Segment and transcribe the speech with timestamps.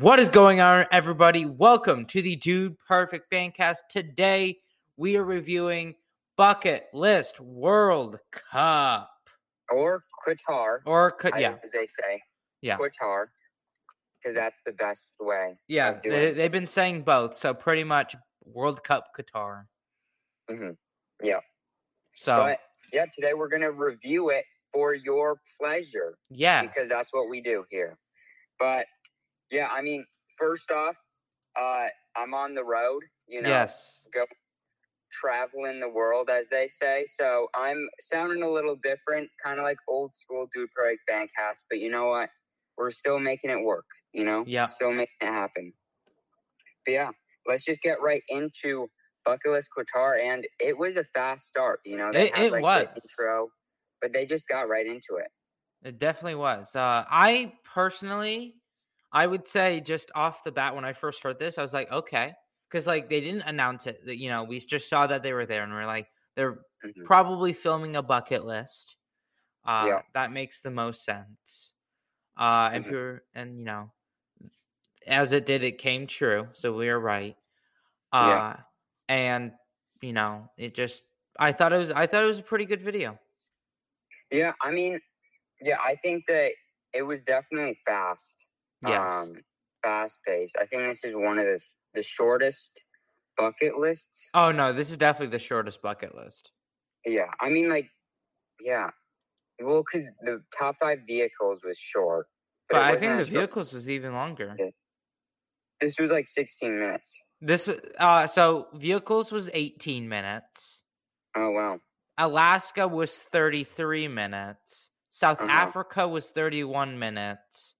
[0.00, 1.46] What is going on, everybody?
[1.46, 3.76] Welcome to the Dude Perfect Fancast.
[3.88, 4.58] Today,
[4.96, 5.94] we are reviewing
[6.36, 9.08] Bucket List World Cup.
[9.70, 10.78] or Qatar.
[10.84, 12.20] Or, yeah, as they say.
[12.60, 12.76] Yeah.
[12.76, 13.26] Qatar,
[14.20, 15.56] because that's the best way.
[15.68, 17.36] yeah, They, they've been saying both.
[17.36, 19.66] So, pretty much World Cup Qatar.
[20.50, 20.76] Mhm.
[21.22, 21.38] Yeah.
[22.16, 22.58] So, But
[22.92, 26.66] yeah, today we're gonna review it for your pleasure yes.
[26.66, 27.96] because that's what we do here.
[28.58, 28.86] But
[29.54, 30.04] yeah, I mean,
[30.38, 30.96] first off,
[31.58, 31.86] uh,
[32.16, 33.02] I'm on the road.
[33.28, 34.06] You know, Yes.
[34.12, 34.26] go
[35.12, 37.06] traveling the world, as they say.
[37.06, 41.62] So I'm sounding a little different, kind of like old school Dude Perfect Fancast.
[41.70, 42.30] But you know what?
[42.76, 43.86] We're still making it work.
[44.12, 44.66] You know, Yeah.
[44.66, 45.72] still making it happen.
[46.84, 47.10] But yeah,
[47.46, 48.90] let's just get right into
[49.24, 51.80] Bucket List Qatar, and it was a fast start.
[51.84, 53.06] You know, they It- had it like was.
[53.18, 53.50] intro,
[54.02, 55.30] but they just got right into it.
[55.82, 56.74] It definitely was.
[56.74, 58.56] Uh, I personally,
[59.14, 61.90] I would say just off the bat when I first heard this, I was like,
[61.92, 62.34] okay,
[62.70, 64.04] because like they didn't announce it.
[64.06, 67.06] That you know, we just saw that they were there, and we're like, they're Mhm.
[67.06, 68.96] probably filming a bucket list.
[69.64, 70.02] Uh, Yeah.
[70.14, 71.74] That makes the most sense.
[72.36, 72.94] Uh, and Mhm.
[72.94, 73.92] pure, and you know,
[75.06, 76.48] as it did, it came true.
[76.52, 77.36] So we are right.
[78.12, 78.44] Uh, Yeah.
[79.08, 79.54] and
[80.02, 81.04] you know, it just,
[81.38, 83.18] I thought it was, I thought it was a pretty good video.
[84.30, 85.00] Yeah, I mean,
[85.60, 86.52] yeah, I think that
[86.94, 88.48] it was definitely fast.
[88.86, 89.12] Yes.
[89.14, 89.34] um,
[89.82, 90.56] fast paced.
[90.60, 91.60] I think this is one of the
[91.94, 92.80] the shortest
[93.36, 94.28] bucket lists.
[94.34, 96.50] oh no, this is definitely the shortest bucket list.
[97.06, 97.88] Yeah, I mean, like,
[98.60, 98.90] yeah,
[99.62, 102.26] well, because the top five vehicles was short,
[102.70, 103.28] But it I think the short.
[103.32, 104.56] vehicles was even longer.
[104.58, 104.70] Yeah.
[105.80, 107.16] This was like sixteen minutes.
[107.40, 110.82] This uh so vehicles was 18 minutes.
[111.36, 111.78] Oh wow,
[112.16, 114.90] Alaska was 33 minutes.
[115.10, 115.50] South Uh-huh.
[115.50, 117.76] Africa was 31 minutes.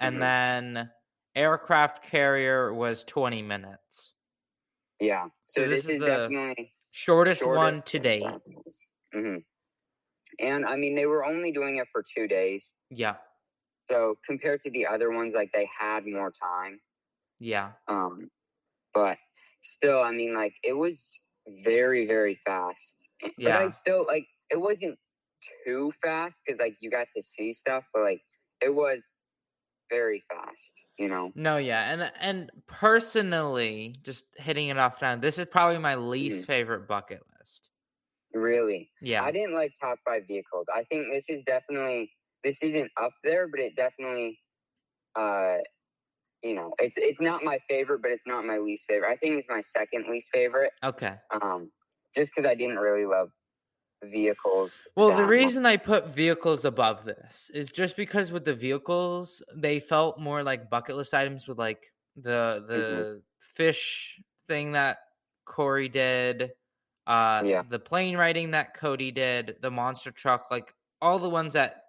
[0.00, 0.20] And Mhm.
[0.20, 0.90] then
[1.34, 4.12] aircraft carrier was 20 minutes.
[5.00, 5.28] yeah.
[5.46, 8.24] So, So this this, is the definitely Shortest, one to date.
[9.12, 9.36] hmm
[10.38, 13.16] And I mean, they were only doing it for two days, Yeah.
[13.90, 16.80] so compared to the other ones, like they had more time.
[17.38, 17.72] Yeah.
[17.88, 18.30] Um,
[18.94, 19.18] but
[19.62, 21.02] still, I mean, like it was
[21.64, 22.96] very, very fast.
[23.38, 23.52] Yeah.
[23.52, 24.98] But I still like it wasn't
[25.66, 28.22] too fast because like you got to see stuff, but like
[28.62, 29.00] it was
[29.90, 30.72] very fast.
[30.98, 31.32] You know?
[31.34, 31.92] No, yeah.
[31.92, 36.46] And and personally, just hitting it off now, this is probably my least Mhm.
[36.46, 37.70] favorite bucket list.
[38.32, 39.22] Really, Yeah.
[39.22, 40.66] I didn't like top five vehicles.
[40.72, 42.12] I think this is definitely
[42.42, 44.40] this isn't up there, but it definitely,
[45.16, 45.58] uh,
[46.42, 49.10] you know, it's it's not my favorite, but it's not my least favorite.
[49.10, 50.72] I think it's my second least favorite.
[50.82, 51.18] Okay.
[51.30, 51.72] Um,
[52.16, 53.30] just because I didn't really love
[54.04, 54.72] vehicles.
[54.96, 59.80] Well, the reason I put vehicles above this is just because with the vehicles, they
[59.80, 63.02] felt more like bucket list items with like the the Mm-hmm.
[63.40, 64.98] fish thing that
[65.44, 66.52] Cory did,
[67.06, 67.62] uh Yeah.
[67.68, 71.82] the plane riding that Cody did, the monster truck, like all the ones that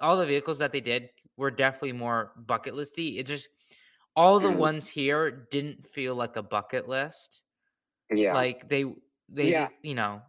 [0.00, 3.18] all the vehicles that they did were definitely more bucket listy.
[3.18, 3.48] It just
[4.16, 4.52] all the Mhm.
[4.52, 7.42] ones here didn't feel like a bucket list
[8.10, 8.84] yeah, like they
[9.28, 9.68] they Yeah.
[9.82, 10.22] you know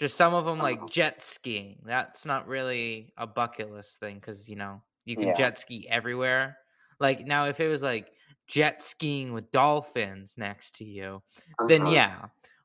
[0.00, 0.88] just some of them like Uh-huh.
[0.90, 5.34] jet skiing that's not really a bucket list thing because you know you can Yeah.
[5.34, 6.56] jet ski everywhere
[7.00, 8.10] like now if it was like
[8.46, 11.22] jet skiing with dolphins next to you
[11.68, 11.90] then uh-huh.
[11.90, 12.16] yeah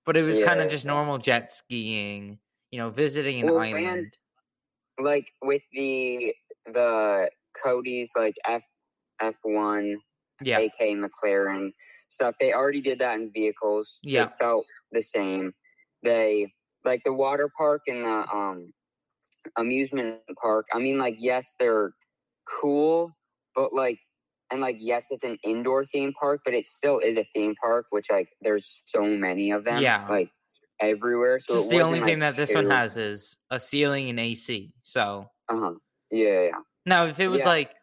[0.06, 0.92] but it was kind of just yeah.
[0.92, 2.40] normal jet skiing
[2.72, 4.18] you know visiting an Well, and- island
[5.02, 6.34] like with the
[6.68, 7.30] the
[7.64, 8.64] Cody's like F
[9.20, 9.98] F one
[10.42, 11.72] yeah AK McLaren
[12.10, 12.36] stuff.
[12.40, 13.98] They already did that in vehicles.
[14.04, 14.26] Yeah.
[14.26, 15.52] It felt the same.
[16.04, 16.54] They
[16.86, 18.74] like the water park and the um
[19.58, 20.68] amusement park.
[20.74, 21.94] I mean, like, yes, they're
[22.62, 23.12] cool,
[23.56, 24.00] but like
[24.52, 27.88] and like yes, it's an indoor theme park, but it still is a theme park,
[27.92, 29.84] which like there's so many of them.
[29.84, 30.10] Yeah.
[30.10, 30.30] Like
[30.82, 31.40] everywhere.
[31.42, 34.74] So just the only thing like, that this one has is a ceiling and ac
[34.82, 35.76] so Uh-huh.
[36.12, 36.60] Yeah, yeah.
[36.86, 37.46] Now, if it was Yeah.
[37.46, 37.76] like,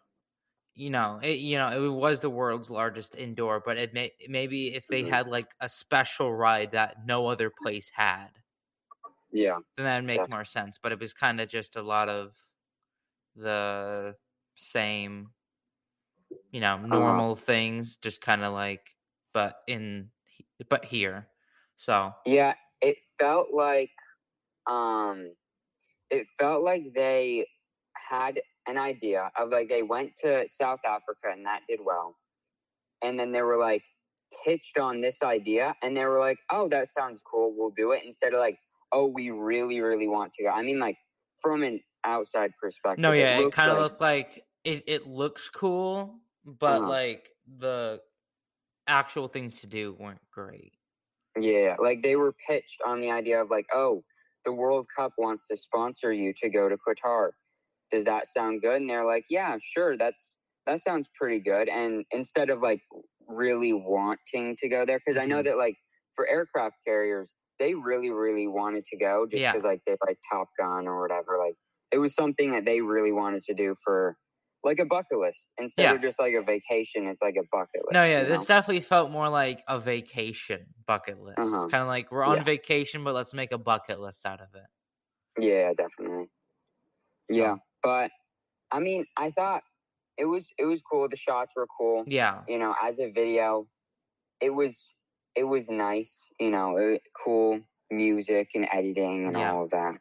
[0.75, 4.75] you know, it, you know, it was the world's largest indoor, but it may maybe
[4.75, 5.06] if they Mhm.
[5.06, 8.31] had like a special ride that no other place had,
[9.32, 9.58] Yeah.
[9.76, 10.26] then that'd make Yeah.
[10.28, 10.78] more sense.
[10.78, 12.36] But it was kind of just a lot of
[13.36, 14.16] the
[14.56, 15.32] same.
[16.52, 18.96] you know, normal things, just kind of like,
[19.32, 20.10] but in,
[20.68, 21.28] but here.
[21.76, 23.90] So Yeah, it felt like
[24.66, 25.34] um
[26.10, 27.48] it felt like they
[27.96, 32.16] had an idea of like they went to South Africa and that did well.
[33.02, 33.84] And then they were like
[34.44, 37.54] pitched on this idea and they were like, "Oh, that sounds cool.
[37.56, 38.58] We'll do it." Instead of like,
[38.92, 40.96] "Oh, we really really want to go." I mean like
[41.42, 43.00] from an outside perspective.
[43.02, 44.84] no, yeah, it, looks kind of like- looked like it.
[44.87, 46.88] It looks cool, but Uh-huh.
[46.88, 48.02] like the
[48.87, 50.72] actual things to do weren't great.
[51.38, 54.02] Yeah, like they were pitched on the idea of like, oh,
[54.44, 57.31] the World Cup wants to sponsor you to go to Qatar.
[57.90, 58.81] Does that sound good?
[58.81, 59.96] And they're like, yeah, sure.
[59.96, 61.69] That's that sounds pretty good.
[61.69, 62.82] And instead of like
[63.28, 65.44] really wanting to go there, because I know Mhm.
[65.44, 65.76] that like
[66.16, 69.52] for aircraft carriers, they really, really wanted to go just Yeah.
[69.52, 71.38] because like they like Top Gun or whatever.
[71.38, 71.54] Like
[71.92, 74.16] it was something that they really wanted to do for
[74.64, 75.94] like a bucket list instead Yeah.
[75.94, 77.06] of just like a vacation.
[77.06, 77.94] It's like a bucket list.
[77.94, 78.46] No, yeah, this know?
[78.46, 81.38] definitely felt more like a vacation bucket list.
[81.38, 81.68] Uh-huh.
[81.68, 82.42] Kind of like we're on Yeah.
[82.44, 84.66] vacation, but let's make a bucket list out of it.
[85.38, 86.28] Yeah, definitely.
[87.28, 88.10] Yeah, but
[88.72, 89.62] I mean, I thought
[90.18, 91.08] it was it was cool.
[91.08, 92.04] The shots were cool.
[92.06, 93.66] yeah, You know, as a video,
[94.40, 94.94] it was
[95.34, 96.26] it was nice.
[96.38, 97.60] You know, it, cool
[97.90, 99.52] music and editing and Yeah.
[99.52, 99.94] all of that.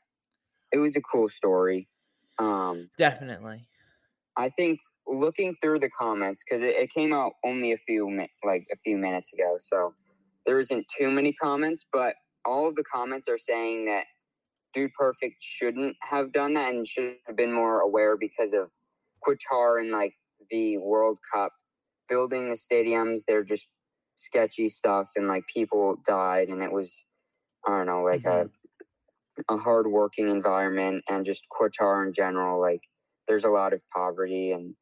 [0.71, 1.87] It was a cool story.
[2.37, 3.67] Um, definitely.
[4.37, 8.31] I think looking through the comments because it, it came out only a few mi-
[8.43, 9.93] like a few minutes ago, so
[10.45, 11.85] there isn't too many comments.
[11.91, 12.15] But
[12.45, 14.05] all of the comments are saying that
[14.73, 18.69] Dude Perfect shouldn't have done that and should have been more aware because of
[19.27, 20.13] Qatar and like
[20.51, 21.51] the World Cup
[22.07, 23.21] building the stadiums.
[23.27, 23.67] They're just
[24.19, 27.04] sketchy stuff and like people died and it was
[27.68, 28.50] I don't know like a
[29.50, 32.81] a hard working environment and just Qatar in general like
[33.27, 34.75] there's a lot of poverty and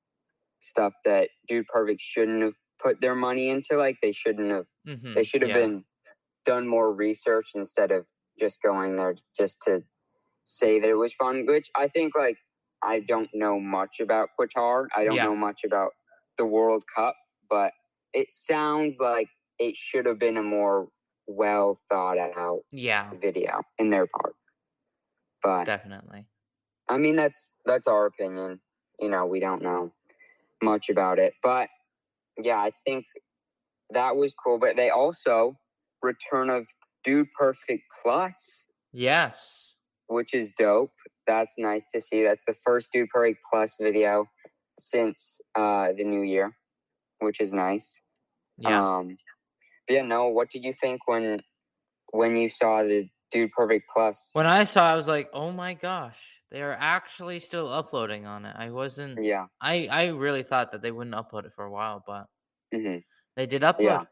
[0.60, 3.78] stuff that Dude Perfect shouldn't have put their money into.
[3.78, 4.66] Like they shouldn't have.
[4.88, 5.84] hmm They should have been
[6.46, 8.06] done more research instead of
[8.40, 9.84] just going there just to
[10.46, 11.46] say that it was fun.
[11.46, 12.38] Which I think like
[12.84, 14.88] I don't know much about Qatar.
[14.96, 15.26] I don't Yeah.
[15.26, 15.92] know much about
[16.38, 17.16] the World Cup,
[17.50, 17.74] but
[18.14, 19.28] it sounds like
[19.60, 20.88] it should have been a more
[21.28, 24.36] well thought out Yeah, video in their part.
[25.44, 26.26] But definitely.
[26.90, 28.60] I mean, that's that's our opinion.
[29.00, 29.92] You know, we don't know
[30.64, 31.70] much about it, but
[32.42, 33.06] yeah, I think
[33.92, 34.58] that was cool.
[34.58, 35.58] But they also
[36.02, 36.68] return of
[37.04, 39.76] Dude Perfect Plus, Yes.
[40.08, 40.92] which is dope.
[41.28, 42.24] That's nice to see.
[42.24, 44.26] That's the first Dude Perfect Plus video
[44.80, 46.56] since uh, the new year,
[47.20, 48.00] which is nice.
[48.58, 48.98] Yeah.
[48.98, 49.18] Um,
[49.88, 50.28] but yeah, no.
[50.30, 51.42] What did you think when
[52.12, 54.30] when you saw the Dude Perfect Plus?
[54.34, 56.20] when I saw, it, I was like, "Oh my gosh,
[56.52, 59.24] they are actually still uploading on it." I wasn't.
[59.24, 59.46] Yeah.
[59.62, 62.26] I I really thought that they wouldn't upload it for a while, but
[62.74, 62.98] hmm
[63.36, 63.82] they did upload.
[63.82, 64.04] Yeah.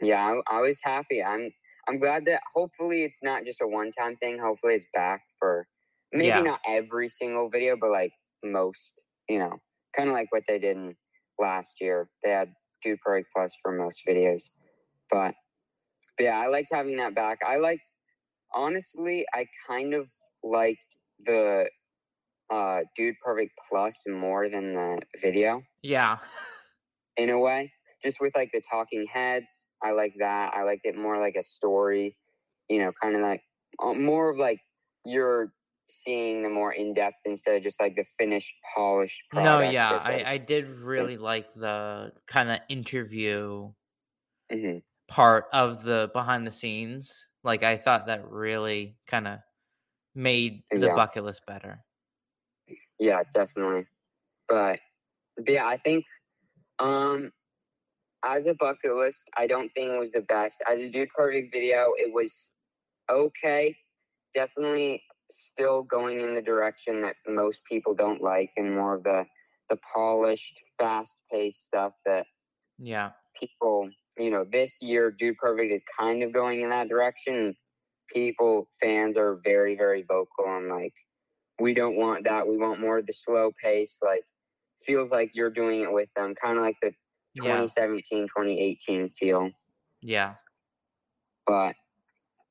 [0.00, 1.22] Yeah, I, I was happy.
[1.22, 1.50] I'm
[1.88, 4.38] I'm glad that hopefully it's not just a one time thing.
[4.38, 5.66] Hopefully it's back for
[6.12, 6.42] maybe Yeah.
[6.42, 8.12] not every single video, but like
[8.42, 9.58] most, you know,
[9.96, 10.96] kind of like what they did in
[11.38, 12.08] last year.
[12.22, 12.52] They had
[12.82, 14.50] Dude Perfect Plus for most videos.
[15.10, 15.34] But,
[16.18, 17.38] but yeah, I liked having that back.
[17.46, 17.84] I liked
[18.54, 20.08] honestly, I kind of
[20.42, 21.68] liked the
[22.50, 26.18] uh Dude Perfect Plus more than the video Yeah.
[27.16, 27.72] in a way.
[28.04, 30.52] Just with like the talking heads, I like that.
[30.54, 32.16] I liked it more like a story,
[32.68, 33.42] you know, kind of like
[33.82, 34.60] uh, more of like
[35.06, 35.53] you're
[35.88, 39.90] seeing the more in depth instead of just like the finished, polished part no, yeah,
[40.04, 43.72] I I did really like the kind of interview
[44.52, 44.82] Mhm.
[45.08, 47.26] part of the behind the scenes.
[47.42, 49.40] Like I thought that really kind of
[50.14, 50.94] made the Yeah.
[50.94, 51.84] bucket list better.
[52.98, 53.86] Yeah, definitely.
[54.48, 54.80] But,
[55.36, 56.04] but yeah, I think
[56.78, 57.32] um
[58.24, 60.56] as a bucket list, I don't think it was the best.
[60.68, 62.48] As a dude perfect video, it was
[63.10, 63.76] okay.
[64.34, 69.26] Definitely still going in the direction that most people don't like and more of the
[69.70, 72.26] the polished, fast paced stuff that
[72.78, 73.12] Yeah.
[73.40, 77.56] people, you know, this year Dude Perfect is kind of going in that direction.
[78.12, 80.92] People, fans are very, very vocal on like,
[81.60, 82.46] we don't want that.
[82.48, 83.96] We want more of the slow pace.
[84.02, 84.24] Like,
[84.84, 86.92] feels like you're doing it with them, kind of like the
[87.34, 87.66] Yeah.
[87.68, 89.50] 2017, 2018 feel.
[90.02, 90.36] Yeah.
[91.46, 91.76] But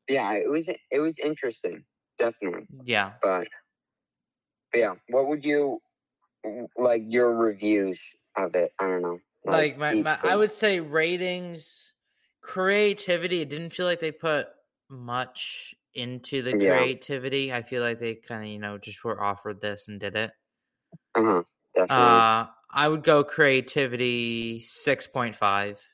[0.07, 1.85] yeah, it was it was interesting,
[2.23, 2.67] definitely.
[2.83, 3.13] Yeah.
[3.21, 3.47] But,
[4.71, 5.81] but yeah, what would you
[6.77, 8.01] like your reviews
[8.35, 8.73] of it?
[8.79, 9.19] I don't know.
[9.45, 11.93] Like my, my I would say ratings
[12.41, 14.47] creativity, it didn't feel like they put
[14.89, 16.55] much into the Yeah.
[16.55, 17.51] creativity.
[17.51, 20.31] I feel like they kind of, you know, just were offered this and did it.
[21.15, 21.43] Uh-huh,
[21.75, 22.25] definitely.
[22.35, 25.87] Uh I would go creativity six point five.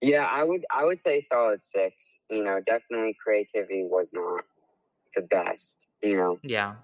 [0.00, 1.96] Yeah, I would I would say solid six.
[2.30, 4.44] You know, definitely creativity was not
[5.16, 5.76] the best.
[6.02, 6.74] You know, Yeah.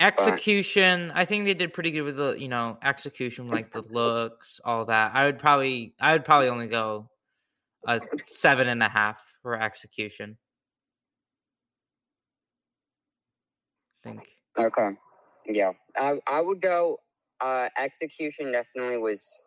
[0.00, 4.60] Execution, I think they did pretty good with the, you know, execution, like the looks,
[4.64, 5.14] all that.
[5.14, 7.08] I would probably, I would probably only go
[7.86, 10.36] a seven and a half for execution.
[14.04, 14.28] I think.
[14.58, 14.90] Okay.
[15.46, 15.72] Yeah.
[15.96, 16.98] I I would go
[17.40, 19.42] uh execution definitely was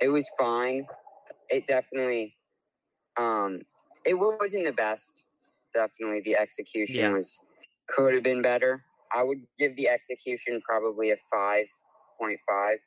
[0.00, 0.86] it was fine.
[1.48, 2.36] It definitely
[3.16, 3.62] um
[4.04, 5.12] it wasn't the best.
[5.74, 7.12] Definitely the execution Yeah.
[7.12, 7.38] was
[7.88, 8.84] could have been better.
[9.12, 12.78] I would give the execution probably a 5.5.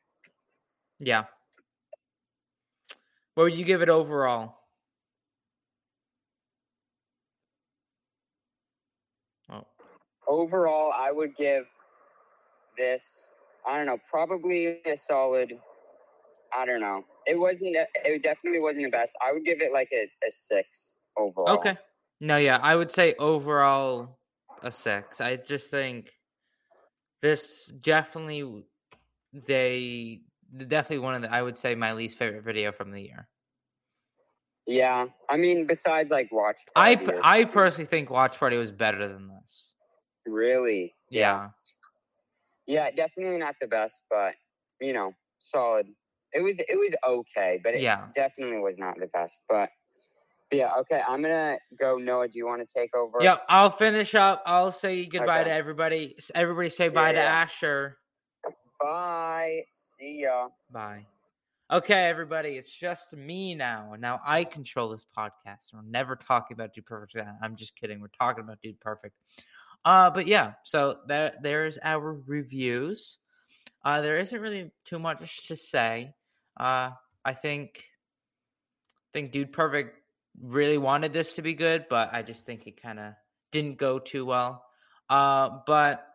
[1.00, 1.26] Yeah.
[3.36, 4.56] What would you give it overall?
[9.50, 9.66] Oh,
[10.28, 11.66] Overall, I would give
[12.78, 13.04] this
[13.66, 15.54] I don't know, probably a solid
[16.56, 17.04] I don't know.
[17.26, 19.14] It wasn't it definitely wasn't the best.
[19.26, 21.50] I would give it like a, a 6 overall.
[21.58, 21.78] okay.
[22.24, 24.18] No, yeah, I would say overall
[24.64, 25.20] a six.
[25.20, 26.10] I just think
[27.22, 28.64] this definitely
[29.34, 30.22] they
[30.56, 33.28] definitely one of the I would say my least favorite video from the year.
[34.66, 36.56] Yeah, I mean, besides like watch.
[36.78, 39.74] I Party p- I personally think Watch Party was better than this.
[40.26, 41.50] really, Yeah.
[42.68, 44.34] yeah, definitely not the best, but
[44.80, 45.88] you know, solid.
[46.32, 48.06] It was it was okay, but it Yeah.
[48.16, 49.42] definitely was not the best.
[49.50, 49.72] But
[50.56, 51.98] yeah, okay, I'm gonna go.
[51.98, 53.18] Noah, do you want to take over?
[53.22, 54.44] Yeah, I'll finish up.
[54.46, 55.50] I'll say goodbye Okay.
[55.50, 56.16] to everybody.
[56.36, 57.42] Everybody say bye to Yeah.
[57.42, 57.98] Asher.
[58.80, 59.64] Bye.
[59.98, 60.50] See ya.
[60.72, 61.06] Bye.
[61.72, 63.96] Okay, everybody, it's just me now.
[63.98, 65.74] Now I control this podcast.
[65.74, 67.18] We're never talking about Dude Perfect.
[67.42, 68.00] I'm just kidding.
[68.00, 69.16] We're talking about Dude Perfect.
[69.86, 73.18] Uh, but yeah, so there there's our reviews.
[73.84, 76.14] Uh, there isn't really too much to say.
[76.58, 76.92] Uh,
[77.26, 77.86] I think
[79.14, 79.98] think Dude Perfect
[80.42, 83.14] really wanted this to be good, but I just think it kind of
[83.52, 84.66] didn't go too well.
[85.10, 86.06] Uh, but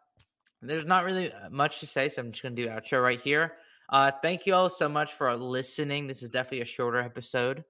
[0.60, 3.54] there's not really uh, much to say, so I'm just gonna do outro right here.
[3.88, 6.06] Uh, thank you all so much for listening.
[6.06, 7.64] This is definitely a shorter episode.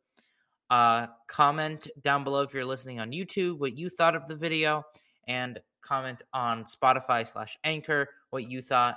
[0.70, 4.84] Uh, comment down below if you're listening on YouTube what you thought of the video,
[5.26, 8.96] and comment on Spotify slash Anchor what you thought.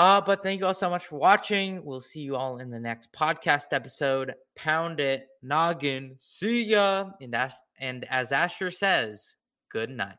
[0.00, 1.84] Uh, but thank you all so much for watching.
[1.84, 4.32] We'll see you all in the next podcast episode.
[4.56, 6.16] Pound it, noggin.
[6.18, 7.10] See ya.
[7.20, 9.34] And as, and as Asher says,
[9.70, 10.16] good night.